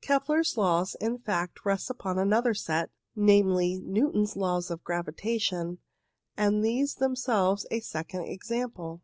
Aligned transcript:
Kepler's 0.00 0.56
Laws, 0.56 0.94
in 0.98 1.18
fact, 1.18 1.66
rest 1.66 1.90
upon 1.90 2.18
another 2.18 2.54
set, 2.54 2.88
namely, 3.14 3.82
Newton's 3.84 4.34
Laws 4.34 4.70
of 4.70 4.82
Gravitation, 4.82 5.76
and 6.38 6.64
these 6.64 6.96
are 6.96 7.00
themselves 7.00 7.66
a 7.70 7.80
second 7.80 8.22
example. 8.24 9.02